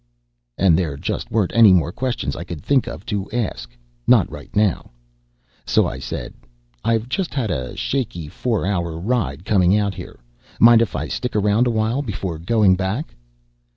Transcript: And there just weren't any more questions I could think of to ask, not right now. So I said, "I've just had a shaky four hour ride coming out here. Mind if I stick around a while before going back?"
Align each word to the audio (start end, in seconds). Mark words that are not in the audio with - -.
And 0.57 0.79
there 0.79 0.97
just 0.97 1.29
weren't 1.29 1.51
any 1.53 1.71
more 1.71 1.91
questions 1.91 2.35
I 2.35 2.43
could 2.43 2.59
think 2.63 2.87
of 2.87 3.05
to 3.05 3.29
ask, 3.31 3.77
not 4.07 4.27
right 4.31 4.49
now. 4.55 4.89
So 5.63 5.85
I 5.85 5.99
said, 5.99 6.33
"I've 6.83 7.07
just 7.07 7.35
had 7.35 7.51
a 7.51 7.77
shaky 7.77 8.27
four 8.27 8.65
hour 8.65 8.97
ride 8.99 9.45
coming 9.45 9.77
out 9.77 9.93
here. 9.93 10.19
Mind 10.59 10.81
if 10.81 10.95
I 10.95 11.07
stick 11.07 11.35
around 11.35 11.67
a 11.67 11.69
while 11.69 12.01
before 12.01 12.39
going 12.39 12.75
back?" 12.75 13.13